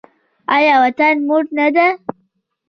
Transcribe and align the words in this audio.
آیا 0.55 0.75
وطن 0.83 1.15
مور 1.27 1.43
نه 1.57 1.67
ده؟ 1.75 1.87